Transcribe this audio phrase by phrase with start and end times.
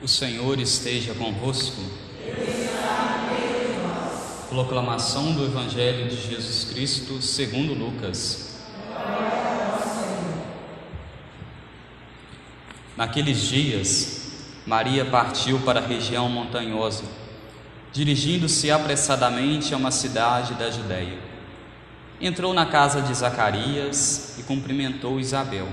[0.00, 1.82] O Senhor esteja convosco.
[4.48, 8.60] Proclamação do Evangelho de Jesus Cristo segundo Lucas.
[12.96, 14.30] Naqueles dias,
[14.64, 17.02] Maria partiu para a região montanhosa,
[17.92, 21.18] dirigindo-se apressadamente a uma cidade da Judéia.
[22.20, 25.68] Entrou na casa de Zacarias e cumprimentou Isabel.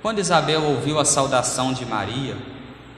[0.00, 2.34] Quando Isabel ouviu a saudação de Maria,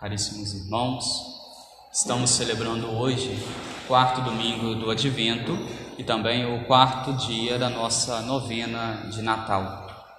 [0.00, 1.04] Caríssimos irmãos,
[1.92, 3.38] estamos celebrando hoje
[3.84, 5.52] o quarto domingo do Advento
[5.98, 10.16] e também o quarto dia da nossa novena de Natal.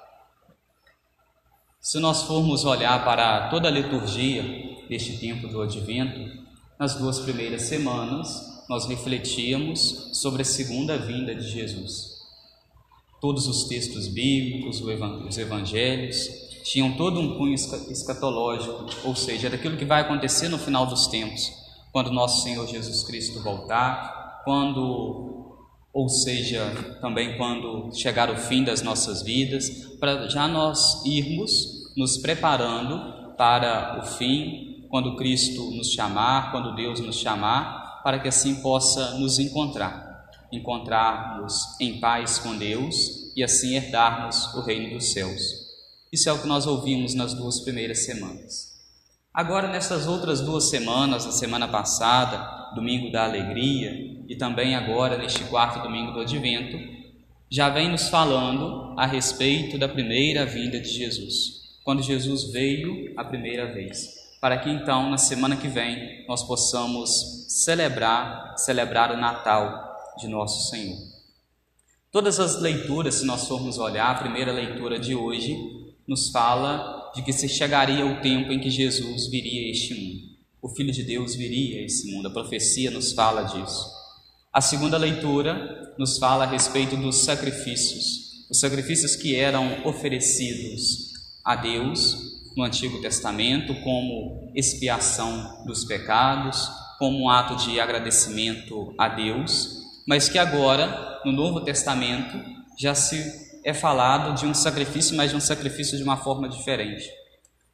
[1.80, 4.44] Se nós formos olhar para toda a liturgia
[4.88, 6.46] deste tempo do Advento,
[6.78, 12.22] nas duas primeiras semanas nós refletíamos sobre a segunda vinda de Jesus.
[13.20, 19.86] Todos os textos bíblicos, os evangelhos, tinham todo um cunho escatológico, ou seja, daquilo que
[19.86, 21.52] vai acontecer no final dos tempos,
[21.92, 25.58] quando nosso Senhor Jesus Cristo voltar, quando,
[25.94, 29.70] ou seja, também quando chegar o fim das nossas vidas,
[30.00, 37.00] para já nós irmos nos preparando para o fim, quando Cristo nos chamar, quando Deus
[37.00, 43.76] nos chamar, para que assim possa nos encontrar, encontrarmos em paz com Deus e assim
[43.76, 45.61] herdarmos o reino dos céus.
[46.12, 48.72] Isso é o que nós ouvimos nas duas primeiras semanas.
[49.34, 53.94] Agora, nessas outras duas semanas, na semana passada, domingo da alegria,
[54.28, 56.78] e também agora, neste quarto domingo do advento,
[57.50, 63.24] já vem nos falando a respeito da primeira vinda de Jesus, quando Jesus veio a
[63.24, 64.10] primeira vez,
[64.42, 70.70] para que então, na semana que vem, nós possamos celebrar, celebrar o Natal de nosso
[70.70, 70.98] Senhor.
[72.12, 77.22] Todas as leituras, se nós formos olhar, a primeira leitura de hoje nos fala de
[77.22, 80.32] que se chegaria o tempo em que Jesus viria a este mundo.
[80.62, 82.28] O Filho de Deus viria a esse mundo.
[82.28, 84.02] A profecia nos fala disso.
[84.54, 91.14] A segunda leitura nos fala a respeito dos sacrifícios, os sacrifícios que eram oferecidos
[91.46, 92.18] a Deus
[92.56, 96.70] no Antigo Testamento como expiação dos pecados,
[97.00, 99.70] como um ato de agradecimento a Deus,
[100.06, 102.38] mas que agora, no Novo Testamento,
[102.78, 107.10] já se é falado de um sacrifício, mas de um sacrifício de uma forma diferente.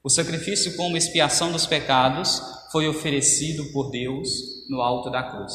[0.04, 4.30] O sacrifício como expiação dos pecados foi oferecido por Deus
[4.70, 5.54] no alto da cruz.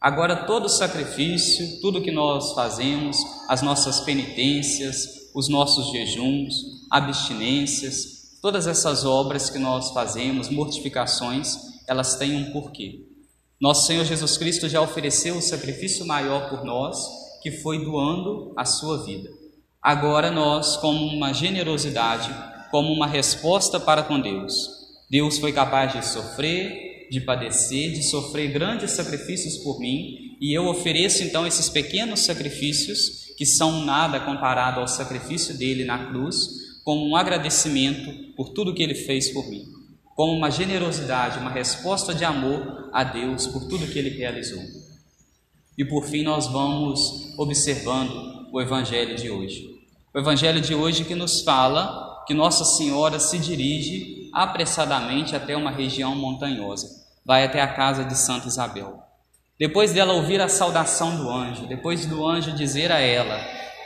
[0.00, 3.16] Agora, todo sacrifício, tudo que nós fazemos,
[3.48, 6.54] as nossas penitências, os nossos jejuns,
[6.90, 11.56] abstinências, todas essas obras que nós fazemos, mortificações,
[11.86, 13.06] elas têm um porquê.
[13.60, 16.96] Nosso Senhor Jesus Cristo já ofereceu o sacrifício maior por nós,
[17.42, 19.37] que foi doando a sua vida.
[19.82, 22.34] Agora nós, como uma generosidade,
[22.70, 24.68] como uma resposta para com Deus,
[25.08, 30.66] Deus foi capaz de sofrer, de padecer, de sofrer grandes sacrifícios por mim, e eu
[30.66, 36.36] ofereço então esses pequenos sacrifícios, que são nada comparado ao sacrifício dele na cruz,
[36.84, 39.64] como um agradecimento por tudo que ele fez por mim,
[40.16, 44.62] como uma generosidade, uma resposta de amor a Deus por tudo que ele realizou.
[45.76, 49.78] E por fim, nós vamos observando o Evangelho de hoje.
[50.14, 55.70] O Evangelho de hoje que nos fala que Nossa Senhora se dirige apressadamente até uma
[55.70, 56.88] região montanhosa,
[57.24, 59.02] vai até a casa de Santa Isabel.
[59.58, 63.38] Depois dela ouvir a saudação do anjo, depois do anjo dizer a ela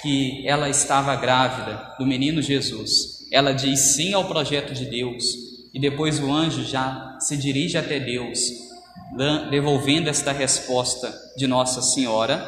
[0.02, 5.24] que ela estava grávida do menino Jesus, ela diz sim ao projeto de Deus
[5.72, 8.38] e depois o anjo já se dirige até Deus,
[9.50, 12.44] devolvendo esta resposta de Nossa Senhora.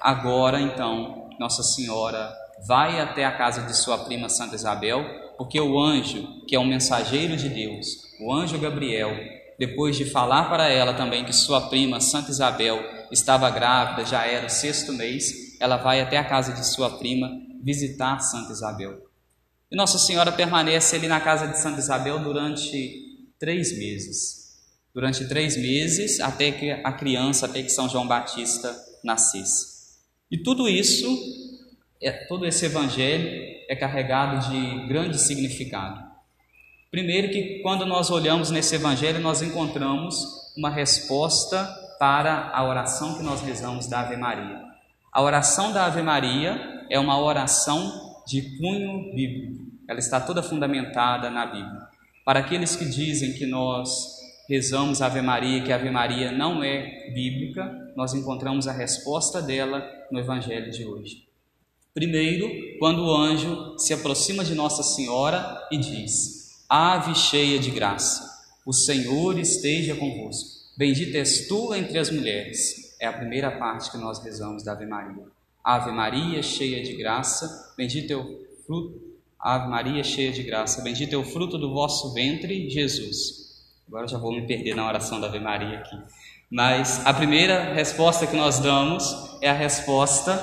[0.00, 2.34] Agora então nossa Senhora
[2.66, 5.04] vai até a casa de sua prima Santa Isabel
[5.38, 7.86] porque o anjo, que é um mensageiro de Deus,
[8.20, 9.10] o anjo Gabriel,
[9.56, 12.82] depois de falar para ela também que sua prima Santa Isabel
[13.12, 17.30] estava grávida, já era o sexto mês, ela vai até a casa de sua prima
[17.62, 18.98] visitar Santa Isabel.
[19.70, 24.48] E Nossa Senhora permanece ali na casa de Santa Isabel durante três meses.
[24.92, 28.74] Durante três meses, até que a criança, até que São João Batista
[29.04, 29.77] nascesse.
[30.30, 31.06] E tudo isso,
[32.02, 33.28] é, todo esse evangelho
[33.68, 36.06] é carregado de grande significado.
[36.90, 40.24] Primeiro que quando nós olhamos nesse evangelho, nós encontramos
[40.56, 41.64] uma resposta
[41.98, 44.62] para a oração que nós rezamos da Ave Maria.
[45.12, 49.64] A oração da Ave Maria é uma oração de cunho bíblico.
[49.88, 51.88] Ela está toda fundamentada na Bíblia.
[52.24, 54.17] Para aqueles que dizem que nós
[54.48, 60.18] rezamos Ave Maria, que Ave Maria não é bíblica, nós encontramos a resposta dela no
[60.18, 61.28] Evangelho de hoje.
[61.92, 62.48] Primeiro,
[62.78, 68.24] quando o anjo se aproxima de Nossa Senhora e diz: Ave cheia de graça,
[68.64, 70.58] o Senhor esteja convosco.
[70.76, 72.96] Bendita és tu entre as mulheres.
[73.00, 75.24] É a primeira parte que nós rezamos da Ave Maria.
[75.62, 79.08] Ave Maria, cheia de graça, bendito é o fruto.
[79.38, 83.37] Ave Maria, cheia de graça, bendito é o fruto do vosso ventre, Jesus.
[83.88, 85.96] Agora já vou me perder na oração da Ave Maria aqui.
[86.50, 89.02] Mas a primeira resposta que nós damos
[89.40, 90.38] é a resposta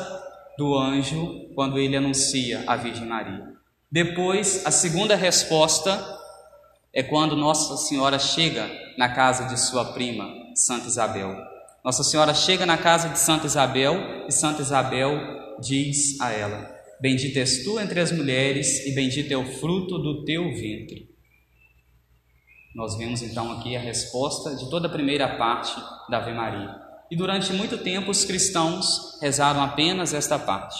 [0.57, 3.53] do anjo quando ele anuncia a Virgem Maria.
[3.91, 6.03] Depois, a segunda resposta
[6.91, 11.35] é quando Nossa Senhora chega na casa de sua prima, Santa Isabel.
[11.83, 15.19] Nossa Senhora chega na casa de Santa Isabel e Santa Isabel
[15.61, 16.67] diz a ela:
[16.99, 21.14] Bendita és tu entre as mulheres e bendito é o fruto do teu ventre.
[22.75, 25.73] Nós vemos então aqui a resposta de toda a primeira parte
[26.09, 26.75] da Ave Maria.
[27.09, 30.75] E durante muito tempo os cristãos rezaram apenas esta parte.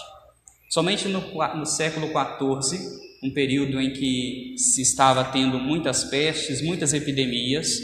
[0.68, 1.22] Somente no,
[1.56, 2.78] no século XIV,
[3.22, 7.80] um período em que se estava tendo muitas pestes, muitas epidemias,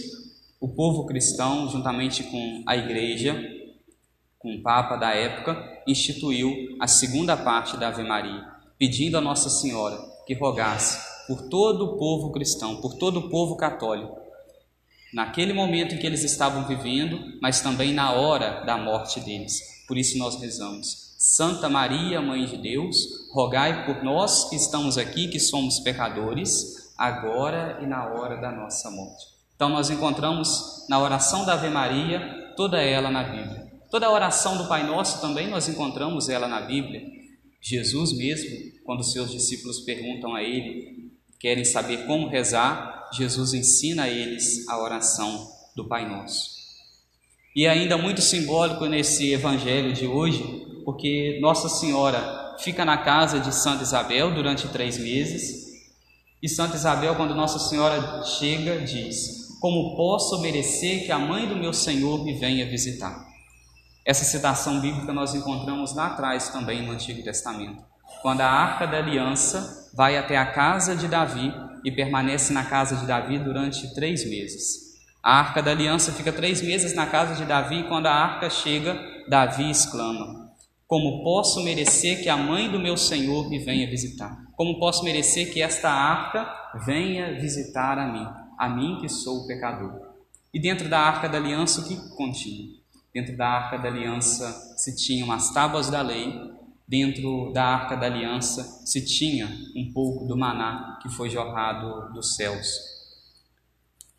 [0.61, 3.35] o povo cristão, juntamente com a igreja,
[4.39, 5.57] com o Papa da época,
[5.87, 8.45] instituiu a segunda parte da Ave Maria,
[8.79, 13.57] pedindo a Nossa Senhora que rogasse por todo o povo cristão, por todo o povo
[13.57, 14.17] católico,
[15.13, 19.61] naquele momento em que eles estavam vivendo, mas também na hora da morte deles.
[19.87, 21.15] Por isso nós rezamos.
[21.19, 22.97] Santa Maria, Mãe de Deus,
[23.33, 28.91] rogai por nós que estamos aqui, que somos pecadores, agora e na hora da nossa
[28.91, 29.27] morte.
[29.55, 33.71] Então nós encontramos na oração da Ave Maria toda ela na Bíblia.
[33.91, 37.03] Toda a oração do Pai Nosso também nós encontramos ela na Bíblia.
[37.61, 38.51] Jesus mesmo,
[38.85, 41.02] quando seus discípulos perguntam a ele,
[41.43, 46.53] querem saber como rezar, Jesus ensina a eles a oração do Pai Nosso.
[47.55, 50.41] E é ainda muito simbólico nesse evangelho de hoje,
[50.85, 55.73] porque Nossa Senhora fica na casa de Santa Isabel durante três meses,
[56.41, 61.57] e Santa Isabel, quando Nossa Senhora chega, diz: como posso merecer que a mãe do
[61.57, 63.27] meu Senhor me venha visitar?
[64.05, 67.83] Essa citação bíblica nós encontramos lá atrás também no Antigo Testamento,
[68.23, 71.53] quando a arca da aliança vai até a casa de Davi
[71.85, 74.93] e permanece na casa de Davi durante três meses.
[75.23, 78.51] A arca da aliança fica três meses na casa de Davi e quando a arca
[78.51, 78.99] chega,
[79.29, 80.51] Davi exclama:
[80.87, 84.37] Como posso merecer que a mãe do meu Senhor me venha visitar?
[84.57, 86.49] Como posso merecer que esta arca
[86.87, 88.43] venha visitar a mim?
[88.63, 89.93] a mim que sou pecador.
[90.55, 92.69] E dentro da arca da aliança, o que continha?
[93.13, 96.33] Dentro da arca da aliança se tinham as tábuas da lei,
[96.87, 99.47] dentro da arca da aliança se tinha
[99.77, 102.67] um pouco do maná que foi jorrado dos céus.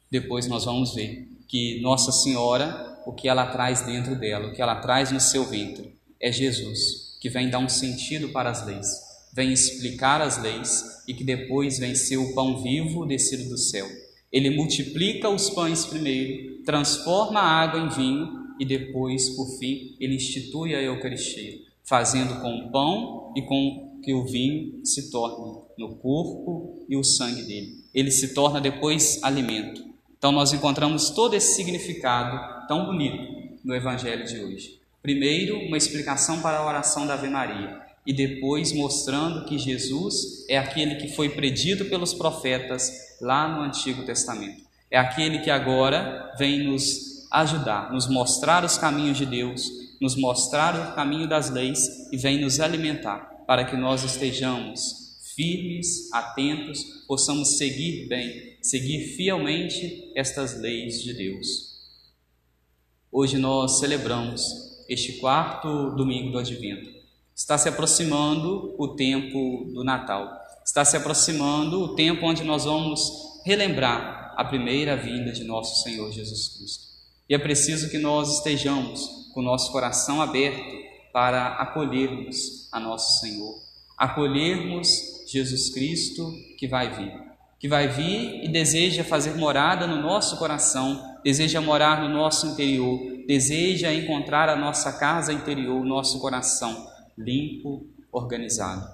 [0.09, 4.61] Depois nós vamos ver que Nossa Senhora, o que ela traz dentro dela, o que
[4.61, 8.87] ela traz no seu ventre, é Jesus, que vem dar um sentido para as leis,
[9.33, 13.87] vem explicar as leis e que depois vem ser o pão vivo descido do céu
[14.33, 20.15] ele multiplica os pães primeiro, transforma a água em vinho e depois, por fim, ele
[20.15, 25.95] institui a Eucaristia, fazendo com o pão e com que o vinho se torne no
[25.95, 27.83] corpo e o sangue dele.
[27.93, 29.83] Ele se torna depois alimento.
[30.17, 34.79] Então nós encontramos todo esse significado tão bonito no evangelho de hoje.
[35.01, 40.57] Primeiro, uma explicação para a oração da Ave Maria e depois mostrando que Jesus é
[40.57, 44.63] aquele que foi predido pelos profetas lá no Antigo Testamento.
[44.91, 49.69] É aquele que agora vem nos ajudar, nos mostrar os caminhos de Deus,
[50.03, 56.11] nos mostrar o caminho das leis e vem nos alimentar para que nós estejamos firmes,
[56.11, 61.47] atentos, possamos seguir bem, seguir fielmente estas leis de Deus.
[63.09, 64.43] Hoje nós celebramos
[64.89, 66.89] este quarto domingo do Advento.
[67.33, 70.37] Está se aproximando o tempo do Natal.
[70.65, 76.11] Está se aproximando o tempo onde nós vamos relembrar a primeira vinda de nosso Senhor
[76.11, 76.83] Jesus Cristo.
[77.29, 80.63] E é preciso que nós estejamos com o nosso coração aberto
[81.11, 83.61] para acolhermos a nosso Senhor,
[83.97, 87.13] acolhermos Jesus Cristo que vai vir,
[87.59, 92.99] que vai vir e deseja fazer morada no nosso coração, deseja morar no nosso interior,
[93.27, 96.87] deseja encontrar a nossa casa interior, o nosso coração
[97.17, 98.87] limpo, organizado.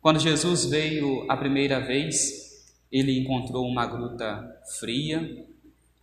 [0.00, 5.44] Quando Jesus veio a primeira vez, ele encontrou uma gruta fria,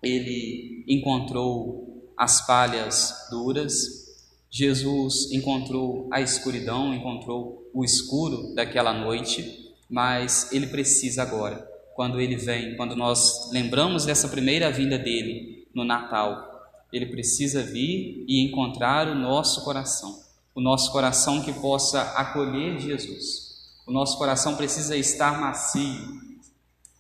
[0.02, 1.87] ele encontrou
[2.18, 4.08] as palhas duras,
[4.50, 11.58] Jesus encontrou a escuridão, encontrou o escuro daquela noite, mas ele precisa agora,
[11.96, 16.58] quando ele vem, quando nós lembramos dessa primeira vinda dele no Natal,
[16.92, 20.20] ele precisa vir e encontrar o nosso coração,
[20.56, 23.48] o nosso coração que possa acolher Jesus.
[23.86, 26.28] O nosso coração precisa estar macio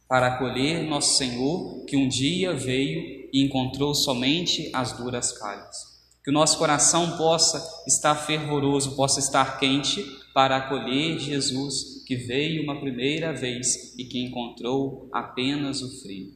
[0.07, 5.97] para acolher nosso Senhor, que um dia veio e encontrou somente as duras palhas.
[6.23, 10.03] Que o nosso coração possa estar fervoroso, possa estar quente
[10.33, 16.33] para acolher Jesus, que veio uma primeira vez e que encontrou apenas o frio.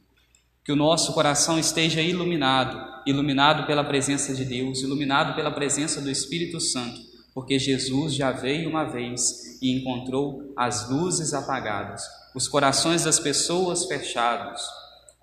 [0.64, 6.10] Que o nosso coração esteja iluminado, iluminado pela presença de Deus, iluminado pela presença do
[6.10, 7.00] Espírito Santo,
[7.34, 12.02] porque Jesus já veio uma vez e encontrou as luzes apagadas,
[12.34, 14.62] os corações das pessoas fechados,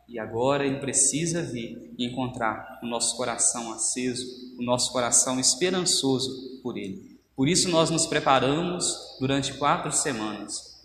[0.10, 4.26] e agora Ele precisa vir e encontrar o nosso coração aceso,
[4.58, 7.20] o nosso coração esperançoso por Ele.
[7.36, 10.78] Por isso nós nos preparamos durante quatro semanas.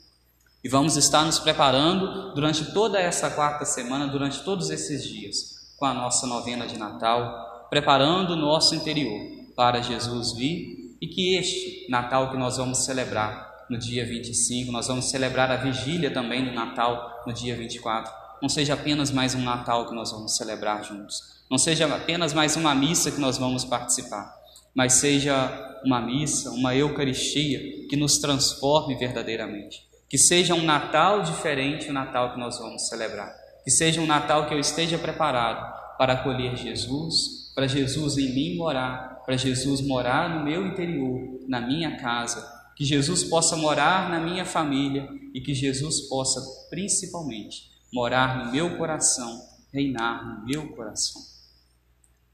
[0.63, 5.87] E vamos estar nos preparando durante toda essa quarta semana, durante todos esses dias, com
[5.87, 9.21] a nossa novena de Natal, preparando o nosso interior
[9.57, 14.87] para Jesus vir e que este Natal que nós vamos celebrar no dia 25, nós
[14.87, 19.43] vamos celebrar a vigília também do Natal no dia 24 não seja apenas mais um
[19.43, 23.65] Natal que nós vamos celebrar juntos, não seja apenas mais uma missa que nós vamos
[23.65, 24.35] participar,
[24.75, 29.87] mas seja uma missa, uma Eucaristia que nos transforme verdadeiramente.
[30.09, 33.33] Que seja um Natal diferente do Natal que nós vamos celebrar.
[33.63, 38.57] Que seja um Natal que eu esteja preparado para acolher Jesus, para Jesus em mim
[38.57, 42.53] morar, para Jesus morar no meu interior, na minha casa.
[42.77, 48.77] Que Jesus possa morar na minha família e que Jesus possa, principalmente, morar no meu
[48.77, 49.41] coração,
[49.73, 51.23] reinar no meu coração.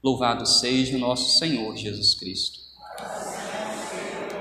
[0.03, 2.59] Louvado seja o nosso Senhor Jesus Cristo.